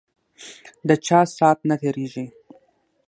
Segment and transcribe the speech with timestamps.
[0.87, 2.25] ده چا سات نه تیریږی